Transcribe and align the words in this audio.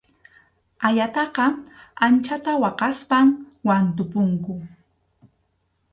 Ayataqa 0.87 1.43
anchata 2.05 2.51
waqaspam 2.63 3.27
wantupunku. 3.67 4.53